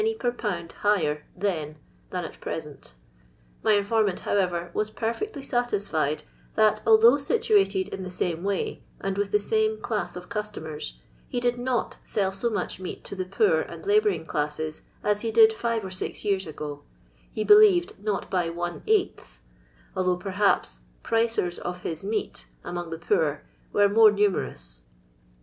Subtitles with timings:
[0.17, 0.71] per lb.
[0.71, 1.75] higher then
[2.09, 2.95] than at present
[3.61, 6.23] My informant, however, was perfectly satisfied
[6.55, 10.97] that, although situated in the same way, and with the same chus of customers,
[11.29, 15.29] he did not sell so much meat to the poor and labouring classes as he
[15.29, 16.81] did five or six years ago,
[17.31, 19.37] he Uliaed not hy one^gldK,
[19.95, 24.81] although perhaps" pricert of his meat" among the poor were more numeroui.